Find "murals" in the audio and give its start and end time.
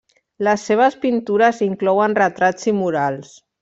2.83-3.41